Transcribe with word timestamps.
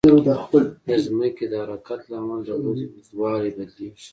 د 0.87 0.89
ځمکې 1.05 1.45
د 1.51 1.53
حرکت 1.63 2.01
له 2.09 2.15
امله 2.21 2.41
د 2.45 2.49
ورځې 2.65 2.85
اوږدوالی 2.89 3.49
بدلېږي. 3.57 4.07